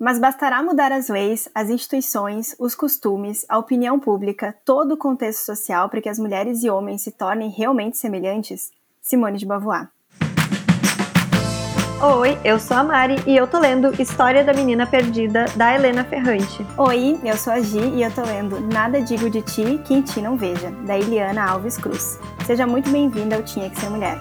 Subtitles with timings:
[0.00, 5.44] Mas bastará mudar as leis, as instituições, os costumes, a opinião pública, todo o contexto
[5.44, 8.70] social para que as mulheres e homens se tornem realmente semelhantes?
[9.02, 9.90] Simone de Beauvoir.
[12.02, 16.02] Oi, eu sou a Mari e eu tô lendo História da Menina Perdida, da Helena
[16.02, 16.66] Ferrante.
[16.78, 20.00] Oi, eu sou a Gi e eu tô lendo Nada Digo de Ti que em
[20.00, 22.18] Ti Não Veja, da Eliana Alves Cruz.
[22.46, 24.18] Seja muito bem-vinda ao Tinha Que Ser Mulher.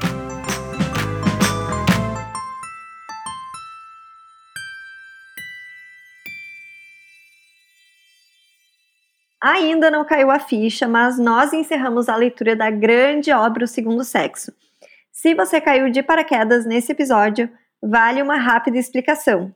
[9.41, 14.03] Ainda não caiu a ficha, mas nós encerramos a leitura da grande obra O Segundo
[14.03, 14.51] Sexo.
[15.11, 17.49] Se você caiu de paraquedas nesse episódio,
[17.81, 19.53] vale uma rápida explicação.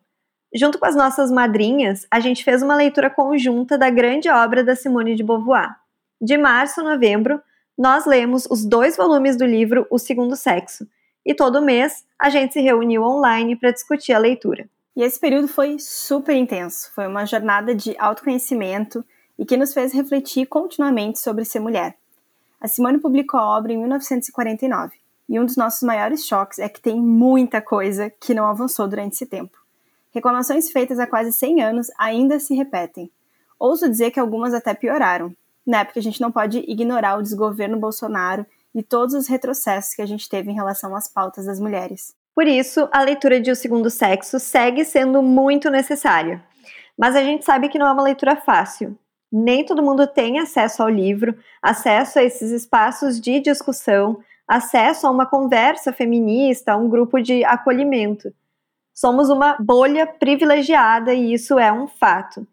[0.55, 4.75] Junto com as nossas madrinhas, a gente fez uma leitura conjunta da grande obra da
[4.75, 5.75] Simone de Beauvoir.
[6.21, 7.41] De março a novembro,
[7.77, 10.87] nós lemos os dois volumes do livro O Segundo Sexo,
[11.25, 14.69] e todo mês a gente se reuniu online para discutir a leitura.
[14.95, 16.91] E esse período foi super intenso.
[16.93, 19.03] Foi uma jornada de autoconhecimento
[19.43, 21.97] e que nos fez refletir continuamente sobre ser mulher.
[22.61, 24.95] A Simone publicou a obra em 1949,
[25.27, 29.15] e um dos nossos maiores choques é que tem muita coisa que não avançou durante
[29.15, 29.57] esse tempo.
[30.13, 33.11] Reclamações feitas há quase 100 anos ainda se repetem.
[33.59, 35.35] Ouso dizer que algumas até pioraram,
[35.67, 35.83] né?
[35.83, 40.05] Porque a gente não pode ignorar o desgoverno Bolsonaro e todos os retrocessos que a
[40.05, 42.15] gente teve em relação às pautas das mulheres.
[42.33, 46.41] Por isso, a leitura de O Segundo Sexo segue sendo muito necessária.
[46.97, 48.97] Mas a gente sabe que não é uma leitura fácil,
[49.35, 55.09] nem todo mundo tem acesso ao livro, acesso a esses espaços de discussão, acesso a
[55.09, 58.31] uma conversa feminista, a um grupo de acolhimento.
[58.93, 62.45] Somos uma bolha privilegiada e isso é um fato.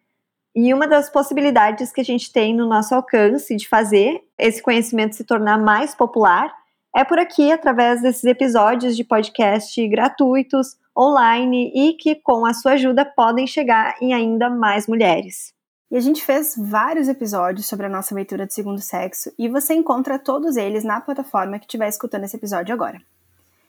[0.57, 5.15] E uma das possibilidades que a gente tem no nosso alcance de fazer esse conhecimento
[5.15, 6.51] se tornar mais popular
[6.97, 12.73] é por aqui, através desses episódios de podcast gratuitos, online e que, com a sua
[12.73, 15.60] ajuda, podem chegar em ainda mais mulheres.
[15.91, 19.75] E a gente fez vários episódios sobre a nossa leitura de segundo sexo e você
[19.75, 23.03] encontra todos eles na plataforma que estiver escutando esse episódio agora.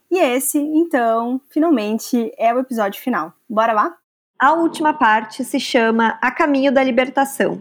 [0.10, 3.34] E esse, então, finalmente é o episódio final.
[3.50, 3.96] Bora lá?
[4.38, 7.60] A última parte se chama A Caminho da Libertação.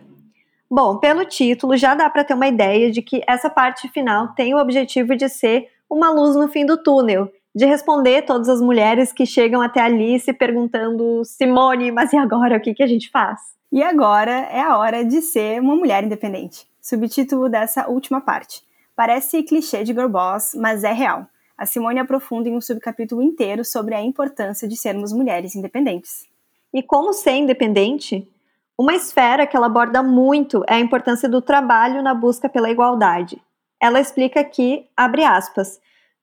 [0.71, 4.53] Bom, pelo título já dá para ter uma ideia de que essa parte final tem
[4.55, 9.13] o objetivo de ser uma luz no fim do túnel, de responder todas as mulheres
[9.13, 13.11] que chegam até ali se perguntando: Simone, mas e agora o que, que a gente
[13.11, 13.60] faz?
[13.73, 16.67] E agora é a hora de ser uma mulher independente.
[16.83, 18.65] Subtítulo dessa última parte.
[18.97, 21.25] Parece clichê de girl boss, mas é real.
[21.57, 26.27] A Simone aprofunda em um subcapítulo inteiro sobre a importância de sermos mulheres independentes.
[26.75, 28.29] E como ser independente?
[28.77, 33.41] Uma esfera que ela aborda muito é a importância do trabalho na busca pela igualdade.
[33.81, 35.81] Ela explica que, abre aspas,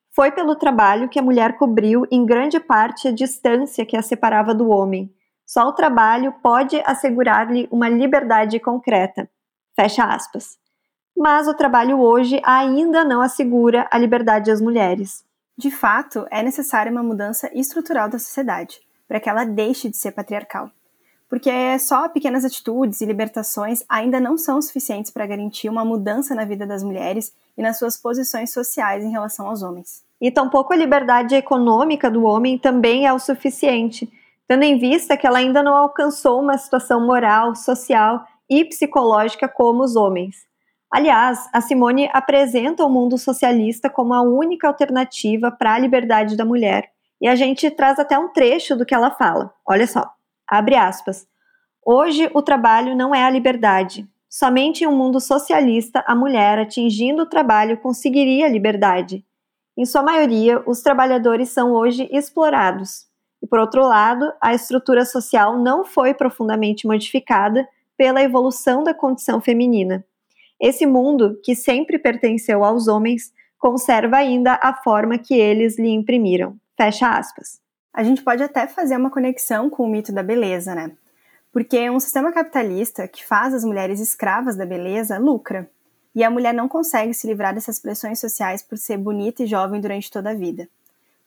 [0.10, 4.54] foi pelo trabalho que a mulher cobriu em grande parte a distância que a separava
[4.54, 5.10] do homem
[5.48, 9.30] só o trabalho pode assegurar-lhe uma liberdade concreta.
[9.74, 10.58] Fecha aspas.
[11.16, 15.24] Mas o trabalho hoje ainda não assegura a liberdade às mulheres.
[15.58, 20.12] De fato, é necessária uma mudança estrutural da sociedade, para que ela deixe de ser
[20.12, 20.70] patriarcal.
[21.30, 26.44] Porque só pequenas atitudes e libertações ainda não são suficientes para garantir uma mudança na
[26.44, 30.04] vida das mulheres e nas suas posições sociais em relação aos homens.
[30.20, 34.12] E tampouco a liberdade econômica do homem também é o suficiente,
[34.48, 39.84] tendo em vista que ela ainda não alcançou uma situação moral, social e psicológica como
[39.84, 40.48] os homens.
[40.92, 46.46] Aliás, a Simone apresenta o mundo socialista como a única alternativa para a liberdade da
[46.46, 46.90] mulher.
[47.20, 49.54] E a gente traz até um trecho do que ela fala.
[49.68, 50.10] Olha só,
[50.48, 51.28] abre aspas.
[51.86, 54.08] Hoje o trabalho não é a liberdade.
[54.30, 59.26] Somente em um mundo socialista a mulher atingindo o trabalho conseguiria a liberdade.
[59.78, 63.07] Em sua maioria, os trabalhadores são hoje explorados,
[63.48, 70.06] por outro lado, a estrutura social não foi profundamente modificada pela evolução da condição feminina.
[70.60, 76.56] Esse mundo, que sempre pertenceu aos homens, conserva ainda a forma que eles lhe imprimiram.
[76.76, 77.60] Fecha aspas.
[77.94, 80.92] A gente pode até fazer uma conexão com o mito da beleza, né?
[81.52, 85.70] Porque um sistema capitalista que faz as mulheres escravas da beleza lucra.
[86.14, 89.82] E a mulher não consegue se livrar dessas pressões sociais por ser bonita e jovem
[89.82, 90.68] durante toda a vida.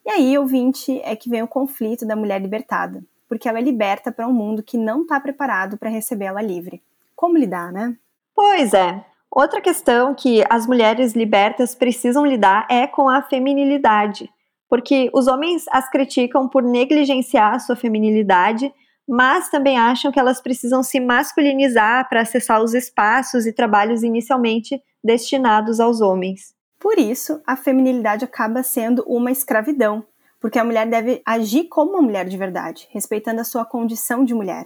[0.05, 4.11] E aí, ouvinte, é que vem o conflito da mulher libertada, porque ela é liberta
[4.11, 6.81] para um mundo que não está preparado para recebê-la livre.
[7.15, 7.95] Como lidar, né?
[8.35, 9.05] Pois é.
[9.29, 14.29] Outra questão que as mulheres libertas precisam lidar é com a feminilidade,
[14.67, 18.73] porque os homens as criticam por negligenciar a sua feminilidade,
[19.07, 24.81] mas também acham que elas precisam se masculinizar para acessar os espaços e trabalhos inicialmente
[25.03, 26.53] destinados aos homens.
[26.81, 30.03] Por isso, a feminilidade acaba sendo uma escravidão,
[30.39, 34.33] porque a mulher deve agir como uma mulher de verdade, respeitando a sua condição de
[34.33, 34.65] mulher.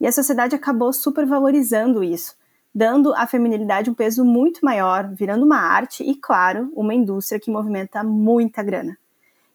[0.00, 2.36] E a sociedade acabou supervalorizando isso,
[2.74, 7.52] dando à feminilidade um peso muito maior, virando uma arte e, claro, uma indústria que
[7.52, 8.98] movimenta muita grana.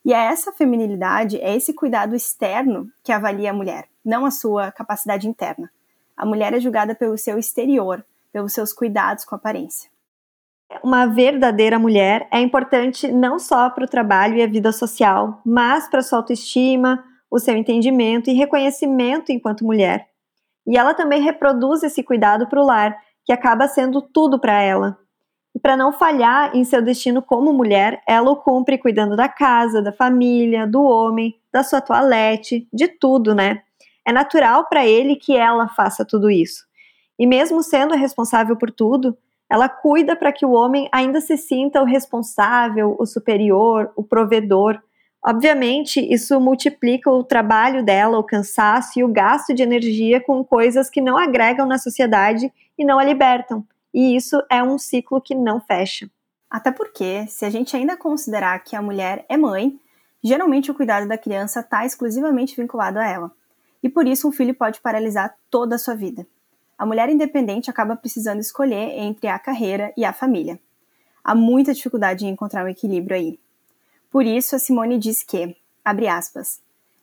[0.05, 4.71] E é essa feminilidade, é esse cuidado externo que avalia a mulher, não a sua
[4.71, 5.69] capacidade interna.
[6.15, 9.89] A mulher é julgada pelo seu exterior, pelos seus cuidados com a aparência.
[10.83, 15.89] Uma verdadeira mulher é importante não só para o trabalho e a vida social, mas
[15.89, 20.07] para sua autoestima, o seu entendimento e reconhecimento enquanto mulher.
[20.67, 22.95] E ela também reproduz esse cuidado para o lar,
[23.25, 24.97] que acaba sendo tudo para ela.
[25.55, 29.81] E para não falhar em seu destino como mulher, ela o cumpre cuidando da casa,
[29.81, 33.63] da família, do homem, da sua toalete, de tudo, né?
[34.07, 36.63] É natural para ele que ela faça tudo isso.
[37.17, 39.17] E mesmo sendo responsável por tudo,
[39.49, 44.79] ela cuida para que o homem ainda se sinta o responsável, o superior, o provedor.
[45.25, 50.89] Obviamente, isso multiplica o trabalho dela, o cansaço e o gasto de energia com coisas
[50.89, 53.65] que não agregam na sociedade e não a libertam.
[53.93, 56.09] E isso é um ciclo que não fecha.
[56.49, 59.79] Até porque, se a gente ainda considerar que a mulher é mãe,
[60.23, 63.31] geralmente o cuidado da criança está exclusivamente vinculado a ela.
[63.81, 66.25] E por isso um filho pode paralisar toda a sua vida.
[66.79, 70.57] A mulher independente acaba precisando escolher entre a carreira e a família.
[71.21, 73.37] Há muita dificuldade em encontrar um equilíbrio aí.
[74.09, 76.61] Por isso, a Simone diz que, abre aspas,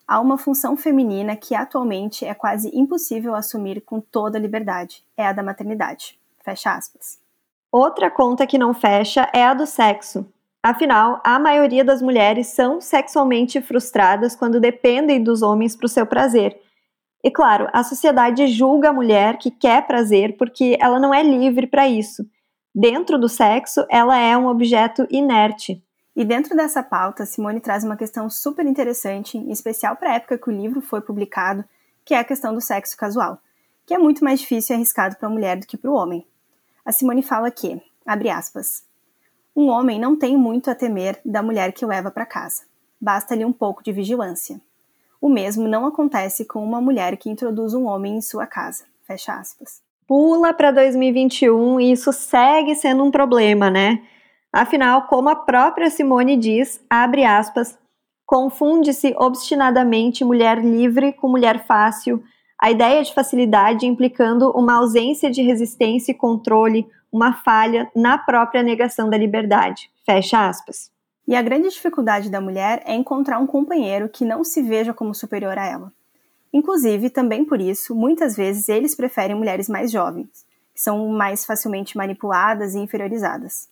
[0.09, 5.33] há uma função feminina que atualmente é quase impossível assumir com toda liberdade, é a
[5.35, 6.19] da maternidade.
[6.43, 7.19] Fecha aspas.
[7.71, 10.27] Outra conta que não fecha é a do sexo.
[10.63, 16.07] Afinal, a maioria das mulheres são sexualmente frustradas quando dependem dos homens para o seu
[16.07, 16.59] prazer.
[17.23, 21.67] E claro, a sociedade julga a mulher que quer prazer porque ela não é livre
[21.67, 22.25] para isso.
[22.75, 25.83] Dentro do sexo, ela é um objeto inerte.
[26.15, 30.39] E dentro dessa pauta, Simone traz uma questão super interessante, em especial para a época
[30.39, 31.65] que o livro foi publicado,
[32.05, 33.39] que é a questão do sexo casual,
[33.85, 36.27] que é muito mais difícil e arriscado para a mulher do que para o homem.
[36.85, 38.85] A Simone fala que, abre aspas,
[39.55, 42.63] um homem não tem muito a temer da mulher que o leva para casa.
[43.01, 44.61] Basta-lhe um pouco de vigilância.
[45.21, 48.85] O mesmo não acontece com uma mulher que introduz um homem em sua casa.
[49.07, 49.81] Fecha aspas.
[50.07, 54.03] Pula para 2021 e isso segue sendo um problema, né?
[54.53, 57.77] Afinal, como a própria Simone diz, abre aspas,
[58.25, 62.23] confunde-se obstinadamente mulher livre com mulher fácil,
[62.61, 68.63] a ideia de facilidade implicando uma ausência de resistência e controle, uma falha na própria
[68.63, 69.91] negação da liberdade.
[70.05, 70.91] Fecha aspas.
[71.27, 75.15] E a grande dificuldade da mulher é encontrar um companheiro que não se veja como
[75.15, 75.93] superior a ela.
[76.53, 81.97] Inclusive, também por isso, muitas vezes eles preferem mulheres mais jovens, que são mais facilmente
[81.97, 83.69] manipuladas e inferiorizadas.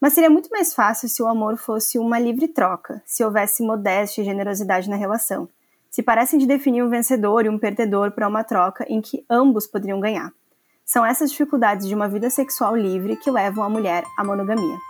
[0.00, 4.22] Mas seria muito mais fácil se o amor fosse uma livre troca, se houvesse modéstia
[4.22, 5.48] e generosidade na relação.
[5.90, 9.66] Se parecem de definir um vencedor e um perdedor para uma troca em que ambos
[9.66, 10.32] poderiam ganhar.
[10.84, 14.89] São essas dificuldades de uma vida sexual livre que levam a mulher à monogamia.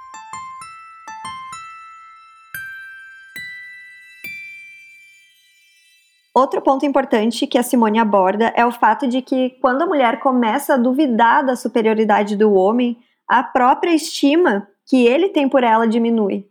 [6.40, 10.20] Outro ponto importante que a Simone aborda é o fato de que, quando a mulher
[10.20, 12.96] começa a duvidar da superioridade do homem,
[13.28, 16.46] a própria estima que ele tem por ela diminui.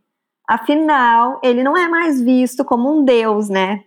[0.47, 3.83] Afinal, ele não é mais visto como um deus, né?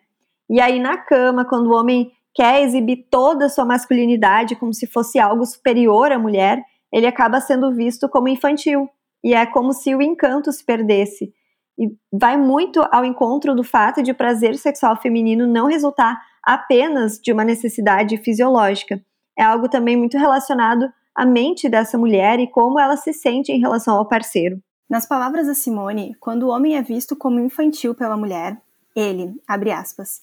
[0.50, 4.88] E aí na cama, quando o homem quer exibir toda a sua masculinidade como se
[4.88, 8.88] fosse algo superior à mulher, ele acaba sendo visto como infantil.
[9.22, 11.32] E é como se o encanto se perdesse.
[11.78, 17.32] E vai muito ao encontro do fato de prazer sexual feminino não resultar apenas de
[17.32, 19.00] uma necessidade fisiológica.
[19.38, 23.60] É algo também muito relacionado a mente dessa mulher e como ela se sente em
[23.60, 24.60] relação ao parceiro.
[24.88, 28.60] Nas palavras da Simone, quando o homem é visto como infantil pela mulher,
[28.94, 30.22] ele, abre aspas,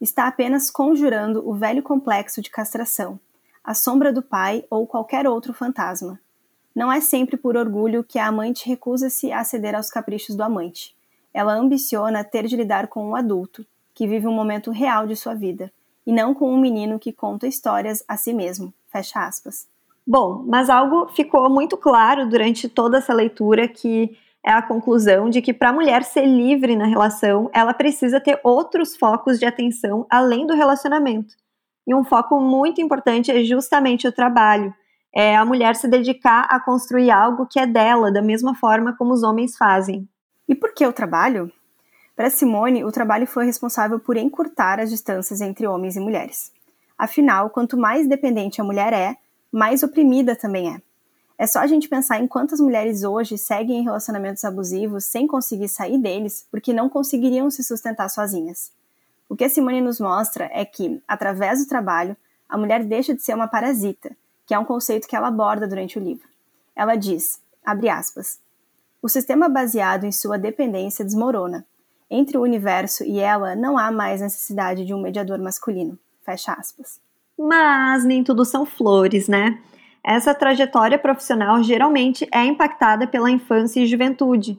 [0.00, 3.20] está apenas conjurando o velho complexo de castração,
[3.62, 6.18] a sombra do pai ou qualquer outro fantasma.
[6.78, 10.94] Não é sempre por orgulho que a amante recusa-se a ceder aos caprichos do amante.
[11.34, 15.34] Ela ambiciona ter de lidar com um adulto, que vive um momento real de sua
[15.34, 15.72] vida,
[16.06, 18.72] e não com um menino que conta histórias a si mesmo.
[18.86, 19.66] Fecha aspas.
[20.06, 24.16] Bom, mas algo ficou muito claro durante toda essa leitura que
[24.46, 28.38] é a conclusão de que para a mulher ser livre na relação, ela precisa ter
[28.44, 31.34] outros focos de atenção além do relacionamento.
[31.84, 34.72] E um foco muito importante é justamente o trabalho.
[35.14, 39.12] É a mulher se dedicar a construir algo que é dela, da mesma forma como
[39.12, 40.08] os homens fazem.
[40.46, 41.50] E por que o trabalho?
[42.14, 46.52] Para Simone, o trabalho foi responsável por encurtar as distâncias entre homens e mulheres.
[46.96, 49.16] Afinal, quanto mais dependente a mulher é,
[49.52, 50.82] mais oprimida também é.
[51.38, 55.68] É só a gente pensar em quantas mulheres hoje seguem em relacionamentos abusivos sem conseguir
[55.68, 58.72] sair deles porque não conseguiriam se sustentar sozinhas.
[59.28, 62.16] O que a Simone nos mostra é que, através do trabalho,
[62.48, 64.16] a mulher deixa de ser uma parasita,
[64.48, 66.26] que é um conceito que ela aborda durante o livro.
[66.74, 68.40] Ela diz, abre aspas,
[69.02, 71.66] o sistema baseado em sua dependência desmorona.
[72.10, 75.98] Entre o universo e ela não há mais necessidade de um mediador masculino.
[76.24, 76.98] Fecha aspas.
[77.38, 79.62] Mas nem tudo são flores, né?
[80.02, 84.58] Essa trajetória profissional geralmente é impactada pela infância e juventude.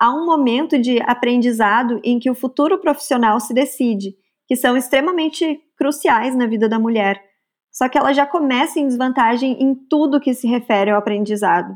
[0.00, 4.14] Há um momento de aprendizado em que o futuro profissional se decide,
[4.46, 7.33] que são extremamente cruciais na vida da mulher.
[7.74, 11.74] Só que ela já começa em desvantagem em tudo que se refere ao aprendizado.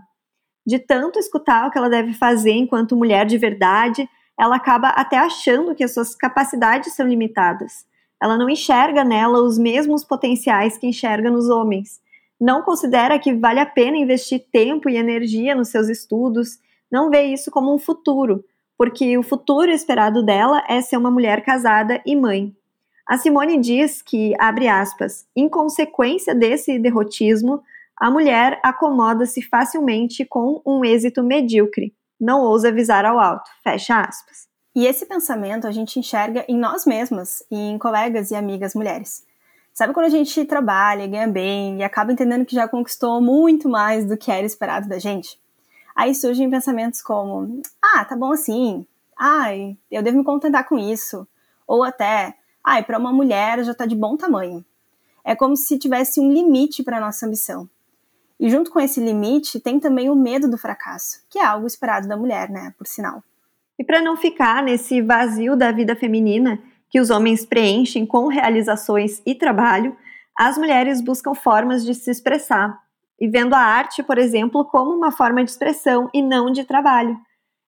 [0.65, 5.19] De tanto escutar o que ela deve fazer enquanto mulher de verdade, ela acaba até
[5.19, 7.85] achando que as suas capacidades são limitadas.
[8.23, 12.01] Ela não enxerga nela os mesmos potenciais que enxerga nos homens.
[12.41, 16.59] Não considera que vale a pena investir tempo e energia nos seus estudos,
[16.91, 18.45] não vê isso como um futuro,
[18.77, 22.55] porque o futuro esperado dela é ser uma mulher casada e mãe.
[23.09, 27.63] A Simone diz que, abre aspas, em consequência desse derrotismo,
[27.97, 34.47] a mulher acomoda-se facilmente com um êxito medíocre, não ousa avisar ao alto, fecha aspas.
[34.77, 39.27] E esse pensamento a gente enxerga em nós mesmas e em colegas e amigas mulheres.
[39.73, 44.05] Sabe quando a gente trabalha, ganha bem e acaba entendendo que já conquistou muito mais
[44.05, 45.41] do que era esperado da gente?
[45.97, 48.87] Aí surgem pensamentos como: ah, tá bom assim,
[49.17, 51.27] ai, eu devo me contentar com isso.
[51.67, 52.38] Ou até,
[52.69, 54.63] ai, para uma mulher já está de bom tamanho.
[55.25, 57.67] É como se tivesse um limite para nossa ambição.
[58.39, 62.07] E junto com esse limite tem também o medo do fracasso, que é algo esperado
[62.07, 63.25] da mulher, né, por sinal.
[63.79, 66.61] E para não ficar nesse vazio da vida feminina
[66.91, 69.97] que os homens preenchem com realizações e trabalho,
[70.37, 72.79] as mulheres buscam formas de se expressar,
[73.19, 77.19] e vendo a arte, por exemplo, como uma forma de expressão e não de trabalho.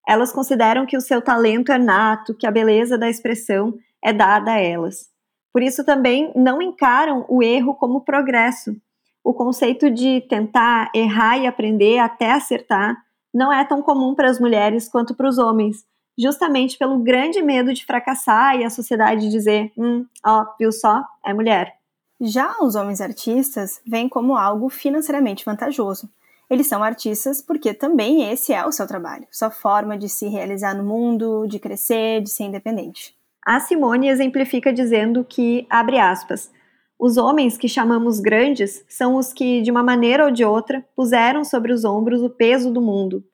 [0.07, 4.53] Elas consideram que o seu talento é nato, que a beleza da expressão é dada
[4.53, 5.09] a elas.
[5.53, 8.77] Por isso também não encaram o erro como progresso.
[9.23, 12.97] O conceito de tentar errar e aprender até acertar
[13.33, 15.85] não é tão comum para as mulheres quanto para os homens,
[16.19, 21.33] justamente pelo grande medo de fracassar e a sociedade dizer: hum, ó, viu só, é
[21.35, 21.75] mulher.
[22.21, 26.09] Já os homens artistas veem como algo financeiramente vantajoso.
[26.51, 30.75] Eles são artistas porque também esse é o seu trabalho, sua forma de se realizar
[30.75, 33.15] no mundo, de crescer, de ser independente.
[33.45, 36.51] A Simone exemplifica dizendo que, abre aspas,
[36.99, 41.43] os homens que chamamos grandes são os que, de uma maneira ou de outra, puseram
[41.45, 43.25] sobre os ombros o peso do mundo.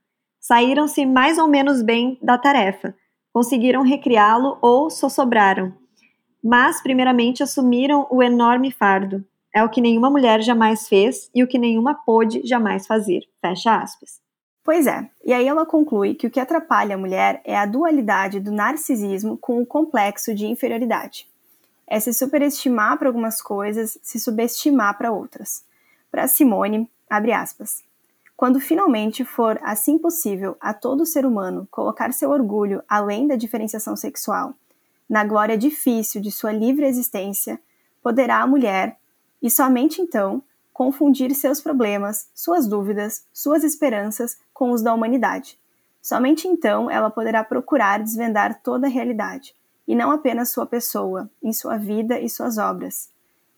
[0.40, 2.94] Saíram-se mais ou menos bem da tarefa,
[3.32, 5.74] conseguiram recriá-lo ou sossobraram.
[6.42, 9.24] Mas, primeiramente, assumiram o enorme fardo.
[9.52, 13.22] É o que nenhuma mulher jamais fez e o que nenhuma pôde jamais fazer.
[13.40, 14.25] Fecha aspas.
[14.66, 18.40] Pois é, e aí ela conclui que o que atrapalha a mulher é a dualidade
[18.40, 21.28] do narcisismo com o complexo de inferioridade.
[21.86, 25.64] É se superestimar para algumas coisas, se subestimar para outras.
[26.10, 27.84] Para Simone, abre aspas,
[28.36, 33.94] quando finalmente for assim possível a todo ser humano colocar seu orgulho além da diferenciação
[33.94, 34.52] sexual,
[35.08, 37.60] na glória difícil de sua livre existência,
[38.02, 38.98] poderá a mulher,
[39.40, 40.42] e somente então,
[40.76, 45.58] confundir seus problemas, suas dúvidas, suas esperanças com os da humanidade.
[46.02, 49.54] Somente então ela poderá procurar desvendar toda a realidade,
[49.88, 53.08] e não apenas sua pessoa, em sua vida e suas obras.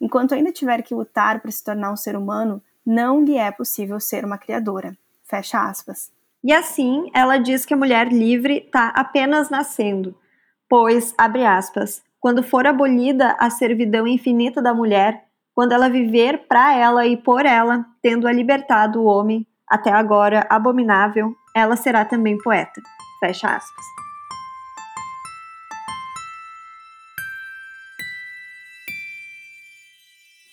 [0.01, 3.99] Enquanto ainda tiver que lutar para se tornar um ser humano, não lhe é possível
[3.99, 4.97] ser uma criadora.
[5.25, 6.13] Fecha aspas.
[6.45, 10.15] E assim, ela diz que a mulher livre está apenas nascendo,
[10.69, 15.28] pois, abre aspas, quando for abolida a servidão infinita da mulher,
[15.59, 20.47] quando ela viver para ela e por ela, tendo a libertado o homem, até agora
[20.49, 22.81] abominável, ela será também poeta.
[23.19, 23.85] Fecha aspas.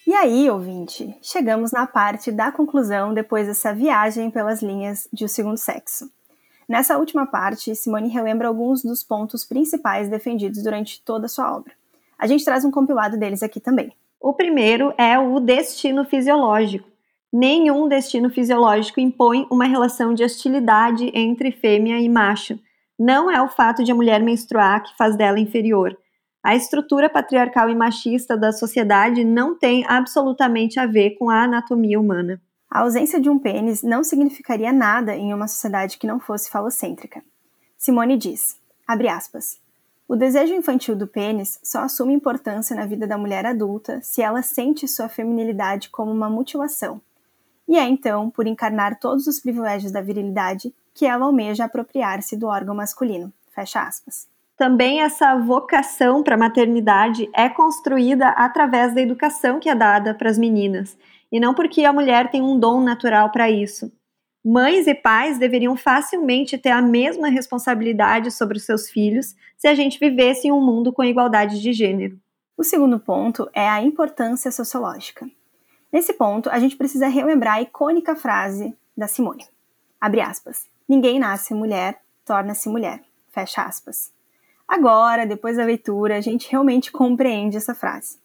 [0.08, 5.30] E aí, ouvinte, chegamos na parte da conclusão depois dessa viagem pelas linhas de O
[5.30, 6.12] Segundo Sexo.
[6.68, 11.74] Nessa última parte, Simone relembra alguns dos pontos principais defendidos durante toda a sua obra.
[12.18, 13.96] A gente traz um compilado deles aqui também.
[14.28, 16.90] O primeiro é o destino fisiológico.
[17.32, 22.60] Nenhum destino fisiológico impõe uma relação de hostilidade entre fêmea e macho.
[22.98, 25.96] Não é o fato de a mulher menstruar que faz dela inferior.
[26.44, 32.00] A estrutura patriarcal e machista da sociedade não tem absolutamente a ver com a anatomia
[32.00, 32.42] humana.
[32.68, 37.22] A ausência de um pênis não significaria nada em uma sociedade que não fosse falocêntrica.
[37.78, 39.64] Simone diz, abre aspas,
[40.08, 44.44] o desejo infantil do pênis só assume importância na vida da mulher adulta se ela
[44.44, 47.02] sente sua feminilidade como uma mutilação.
[47.68, 52.46] E é então, por encarnar todos os privilégios da virilidade, que ela almeja apropriar-se do
[52.46, 53.34] órgão masculino.
[53.50, 54.28] Fecha aspas.
[54.58, 60.30] também essa vocação para a maternidade é construída através da educação que é dada para
[60.30, 60.98] as meninas,
[61.32, 63.92] e não porque a mulher tem um dom natural para isso.
[64.48, 69.74] Mães e pais deveriam facilmente ter a mesma responsabilidade sobre os seus filhos se a
[69.74, 72.20] gente vivesse em um mundo com igualdade de gênero.
[72.56, 75.28] O segundo ponto é a importância sociológica.
[75.92, 79.48] Nesse ponto, a gente precisa relembrar a icônica frase da Simone.
[80.00, 80.68] Abre aspas.
[80.88, 83.02] Ninguém nasce mulher, torna-se mulher.
[83.30, 84.14] Fecha aspas.
[84.68, 88.20] Agora, depois da leitura, a gente realmente compreende essa frase.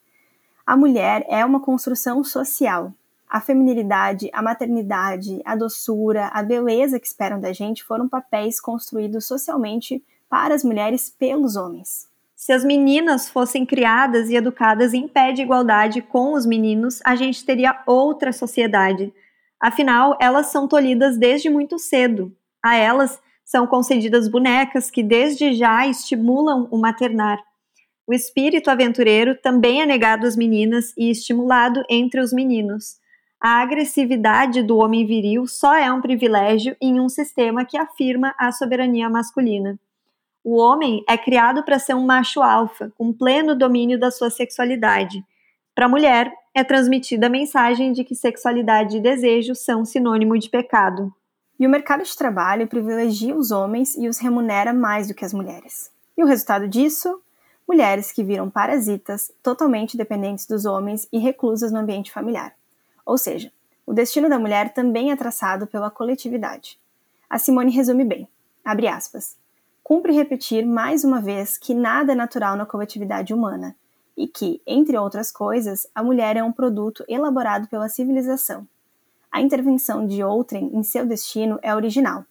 [0.67, 2.93] A mulher é uma construção social.
[3.31, 9.25] A feminilidade, a maternidade, a doçura, a beleza que esperam da gente foram papéis construídos
[9.25, 12.09] socialmente para as mulheres pelos homens.
[12.35, 17.15] Se as meninas fossem criadas e educadas em pé de igualdade com os meninos, a
[17.15, 19.15] gente teria outra sociedade.
[19.61, 22.35] Afinal, elas são tolhidas desde muito cedo.
[22.61, 27.39] A elas são concedidas bonecas que desde já estimulam o maternar.
[28.09, 32.99] O espírito aventureiro também é negado às meninas e estimulado entre os meninos.
[33.41, 38.53] A agressividade do homem viril só é um privilégio em um sistema que afirma a
[38.53, 39.81] soberania masculina.
[40.45, 45.25] O homem é criado para ser um macho alfa, com pleno domínio da sua sexualidade.
[45.75, 50.51] Para a mulher, é transmitida a mensagem de que sexualidade e desejo são sinônimo de
[50.51, 51.11] pecado.
[51.59, 55.33] E o mercado de trabalho privilegia os homens e os remunera mais do que as
[55.33, 55.91] mulheres.
[56.15, 57.23] E o resultado disso?
[57.67, 62.60] Mulheres que viram parasitas, totalmente dependentes dos homens e reclusas no ambiente familiar.
[63.05, 63.53] Ou seja,
[63.87, 66.79] o destino da mulher também é traçado pela coletividade.
[67.29, 68.29] A Simone resume bem.
[68.65, 69.37] Abre aspas.
[69.83, 73.75] Cumpre repetir mais uma vez que nada é natural na coletividade humana
[74.17, 78.67] e que, entre outras coisas, a mulher é um produto elaborado pela civilização
[79.31, 82.25] a intervenção de outrem em seu destino é original.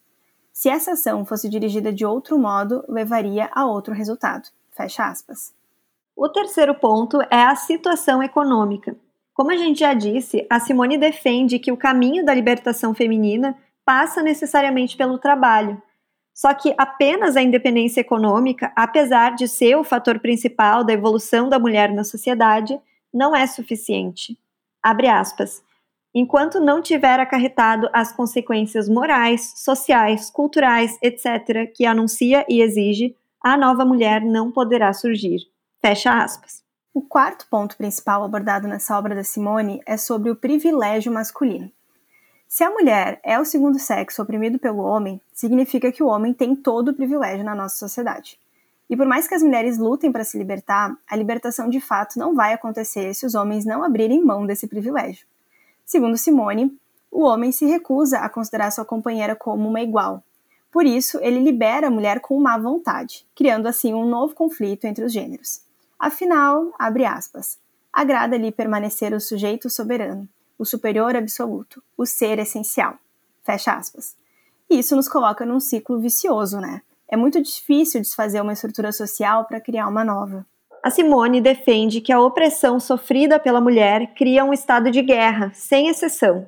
[0.51, 4.49] Se essa ação fosse dirigida de outro modo, levaria a outro resultado.
[4.71, 5.53] Fecha aspas.
[6.15, 8.95] O terceiro ponto é a situação econômica.
[9.39, 14.21] Como a gente já disse, a Simone defende que o caminho da libertação feminina passa
[14.21, 15.81] necessariamente pelo trabalho.
[16.35, 21.57] Só que apenas a independência econômica, apesar de ser o fator principal da evolução da
[21.57, 22.77] mulher na sociedade,
[23.13, 24.37] não é suficiente.
[24.83, 25.63] Abre aspas
[26.13, 33.55] enquanto não tiver acarretado as consequências morais, sociais, culturais, etc., que anuncia e exige, a
[33.55, 35.39] nova mulher não poderá surgir.
[35.81, 36.67] Fecha aspas.
[36.91, 41.71] O quarto ponto principal abordado nessa obra da Simone é sobre o privilégio masculino.
[42.47, 46.55] Se a mulher é o segundo sexo oprimido pelo homem, significa que o homem tem
[46.55, 48.39] todo o privilégio na nossa sociedade.
[48.89, 52.33] E por mais que as mulheres lutem para se libertar, a libertação de fato não
[52.33, 55.27] vai acontecer se os homens não abrirem mão desse privilégio.
[55.85, 56.75] Segundo Simone,
[57.11, 60.23] o homem se recusa a considerar sua companheira como uma igual.
[60.71, 65.05] Por isso, ele libera a mulher com má vontade, criando assim um novo conflito entre
[65.05, 65.68] os gêneros.
[65.99, 67.59] Afinal, abre aspas,
[67.91, 72.97] agrada-lhe permanecer o sujeito soberano, o superior absoluto, o ser essencial.
[73.43, 74.15] Fecha aspas.
[74.69, 76.81] E isso nos coloca num ciclo vicioso, né?
[77.05, 80.45] É muito difícil desfazer uma estrutura social para criar uma nova.
[80.81, 85.89] A Simone defende que a opressão sofrida pela mulher cria um estado de guerra, sem
[85.89, 86.47] exceção.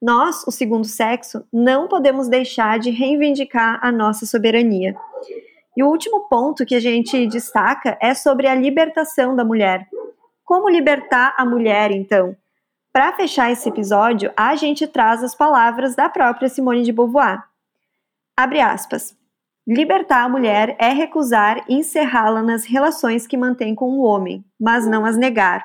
[0.00, 4.94] Nós, o segundo sexo, não podemos deixar de reivindicar a nossa soberania.
[5.76, 9.88] E o último ponto que a gente destaca é sobre a libertação da mulher.
[10.44, 12.36] Como libertar a mulher, então?
[12.92, 17.42] Para fechar esse episódio, a gente traz as palavras da própria Simone de Beauvoir.
[18.36, 19.16] Abre aspas.
[19.66, 25.04] Libertar a mulher é recusar encerrá-la nas relações que mantém com o homem, mas não
[25.04, 25.64] as negar.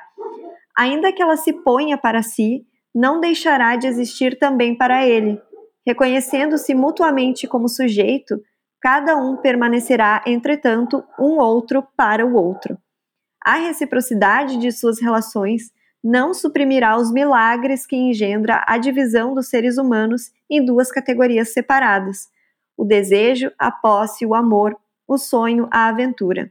[0.78, 5.40] Ainda que ela se ponha para si, não deixará de existir também para ele.
[5.86, 8.42] Reconhecendo-se mutuamente como sujeito,
[8.82, 12.78] cada um permanecerá, entretanto, um outro para o outro.
[13.44, 15.72] A reciprocidade de suas relações
[16.04, 22.30] não suprimirá os milagres que engendra a divisão dos seres humanos em duas categorias separadas
[22.80, 24.74] o desejo, a posse, o amor,
[25.06, 26.50] o sonho, a aventura.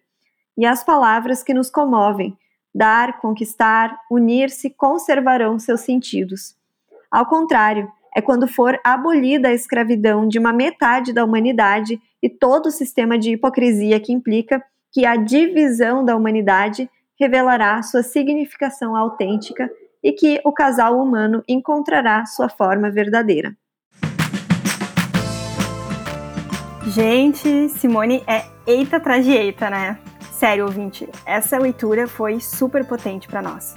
[0.59, 2.37] E as palavras que nos comovem,
[2.75, 6.55] dar, conquistar, unir-se, conservarão seus sentidos.
[7.11, 12.67] Ao contrário, é quando for abolida a escravidão de uma metade da humanidade e todo
[12.67, 19.71] o sistema de hipocrisia que implica que a divisão da humanidade revelará sua significação autêntica
[20.03, 23.57] e que o casal humano encontrará sua forma verdadeira.
[26.87, 29.99] Gente, Simone é eita atrás de eita, né?
[30.33, 33.75] Sério, ouvinte, essa leitura foi super potente para nós.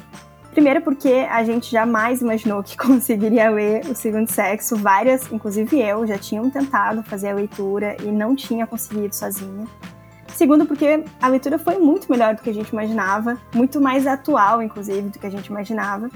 [0.51, 4.75] Primeiro porque a gente jamais imaginou que conseguiria ler O Segundo Sexo.
[4.75, 9.65] Várias, inclusive eu, já tinham tentado fazer a leitura e não tinha conseguido sozinha.
[10.27, 14.61] Segundo, porque a leitura foi muito melhor do que a gente imaginava, muito mais atual,
[14.61, 16.09] inclusive, do que a gente imaginava.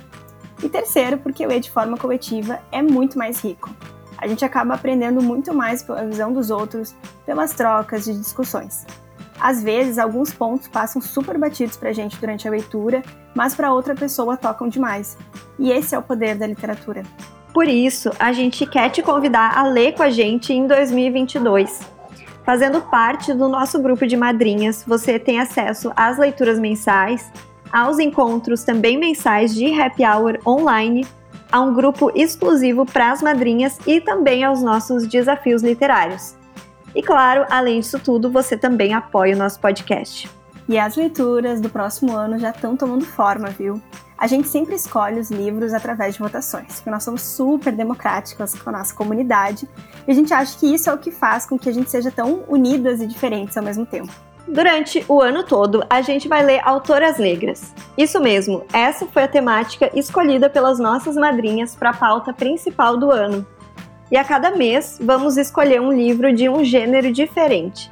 [0.63, 3.69] E terceiro, porque ler de forma coletiva é muito mais rico.
[4.17, 6.95] A gente acaba aprendendo muito mais pela visão dos outros,
[7.25, 8.85] pelas trocas de discussões.
[9.39, 13.03] Às vezes, alguns pontos passam super batidos pra gente durante a leitura,
[13.35, 15.17] mas para outra pessoa tocam demais.
[15.59, 17.03] E esse é o poder da literatura.
[17.53, 21.79] Por isso, a gente quer te convidar a ler com a gente em 2022.
[22.43, 27.31] Fazendo parte do nosso grupo de madrinhas, você tem acesso às leituras mensais,
[27.71, 31.07] aos encontros também mensais de happy hour online,
[31.51, 36.35] a um grupo exclusivo para as madrinhas e também aos nossos desafios literários.
[36.95, 40.29] E claro, além disso tudo, você também apoia o nosso podcast.
[40.67, 43.79] E as leituras do próximo ano já estão tomando forma, viu?
[44.17, 48.69] A gente sempre escolhe os livros através de votações, porque nós somos super democráticos com
[48.69, 49.67] a nossa comunidade
[50.07, 52.09] e a gente acha que isso é o que faz com que a gente seja
[52.09, 54.11] tão unidas e diferentes ao mesmo tempo.
[54.47, 57.73] Durante o ano todo, a gente vai ler autoras negras.
[57.97, 63.11] Isso mesmo, essa foi a temática escolhida pelas nossas madrinhas para a pauta principal do
[63.11, 63.45] ano.
[64.11, 67.89] E a cada mês, vamos escolher um livro de um gênero diferente.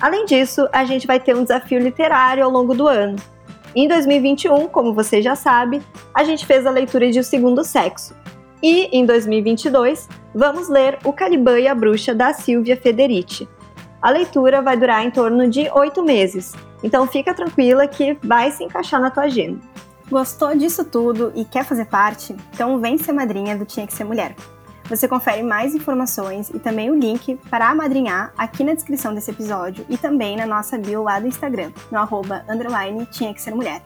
[0.00, 3.16] Além disso, a gente vai ter um desafio literário ao longo do ano.
[3.74, 5.80] Em 2021, como você já sabe,
[6.12, 8.14] a gente fez a leitura de O Segundo Sexo.
[8.62, 13.48] E em 2022, vamos ler O Caliban e a Bruxa da Silvia Federici.
[14.00, 18.64] A leitura vai durar em torno de oito meses, então fica tranquila que vai se
[18.64, 19.60] encaixar na tua agenda.
[20.10, 22.36] Gostou disso tudo e quer fazer parte?
[22.52, 24.34] Então vem ser madrinha do Tinha Que Ser Mulher.
[24.88, 29.86] Você confere mais informações e também o link para amadrinhar aqui na descrição desse episódio
[29.88, 33.82] e também na nossa bio lá do Instagram, no arroba underline tinha que ser mulher.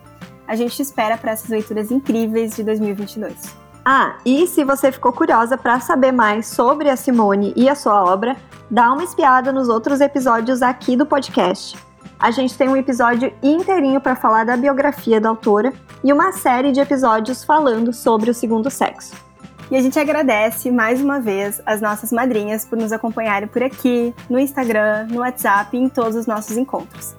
[0.49, 3.57] A gente te espera para essas leituras incríveis de 2022.
[3.85, 8.03] Ah, e se você ficou curiosa para saber mais sobre a Simone e a sua
[8.03, 8.37] obra,
[8.71, 11.79] dá uma espiada nos outros episódios aqui do podcast.
[12.19, 16.73] A gente tem um episódio inteirinho para falar da biografia da autora e uma série
[16.73, 19.26] de episódios falando sobre o segundo sexo.
[19.69, 24.15] E a gente agradece mais uma vez as nossas madrinhas por nos acompanharem por aqui,
[24.31, 27.17] no Instagram, no WhatsApp e em todos os nossos encontros.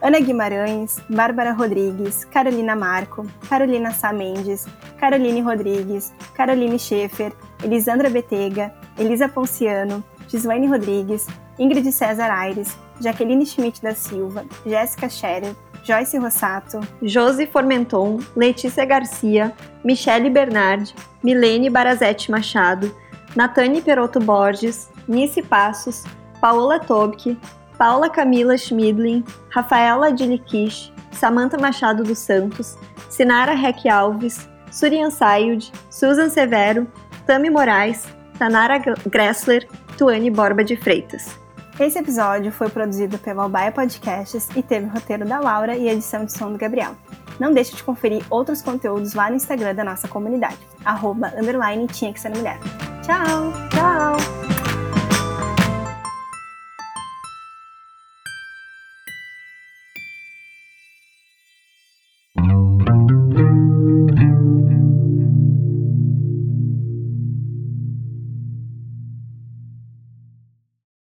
[0.00, 4.66] Ana Guimarães, Bárbara Rodrigues, Carolina Marco, Carolina Sá Mendes,
[4.98, 11.26] Caroline Rodrigues, Caroline Schaefer, Elisandra Betega, Elisa Ponciano, Gislaine Rodrigues,
[11.58, 19.54] Ingrid César Aires, Jaqueline Schmidt da Silva, Jéssica Scherer, Joyce Rossato, Josi Formenton, Letícia Garcia,
[19.84, 22.94] Michele Bernard, Milene Barazetti Machado,
[23.34, 26.04] Natane Peroto Borges, Nice Passos,
[26.40, 27.36] Paola Tobke,
[27.78, 32.76] Paula Camila Schmidlin, Rafaela Dilikish, Samantha Machado dos Santos,
[33.08, 36.86] Sinara Reck Alves, Surian Sayud, Susan Severo,
[37.26, 38.06] Tami Moraes,
[38.38, 39.66] Tanara Gressler,
[39.96, 41.38] Tuane Borba de Freitas.
[41.80, 46.26] Esse episódio foi produzido pela Albaia Podcasts e teve o roteiro da Laura e edição
[46.26, 46.94] de som do Gabriel.
[47.38, 52.12] Não deixe de conferir outros conteúdos lá no Instagram da nossa comunidade, arroba, underline, tinha
[52.12, 52.58] que ser mulher.
[53.02, 53.50] Tchau!
[53.70, 54.39] Tchau!